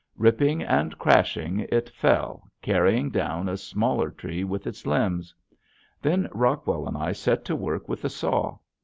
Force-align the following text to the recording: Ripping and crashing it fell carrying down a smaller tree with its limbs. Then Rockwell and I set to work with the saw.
Ripping 0.17 0.63
and 0.63 0.97
crashing 0.97 1.59
it 1.71 1.87
fell 1.91 2.49
carrying 2.63 3.11
down 3.11 3.47
a 3.47 3.55
smaller 3.55 4.09
tree 4.09 4.43
with 4.43 4.65
its 4.65 4.87
limbs. 4.87 5.31
Then 6.01 6.27
Rockwell 6.31 6.87
and 6.87 6.97
I 6.97 7.11
set 7.11 7.45
to 7.45 7.55
work 7.55 7.87
with 7.87 8.01
the 8.01 8.09
saw. 8.09 8.57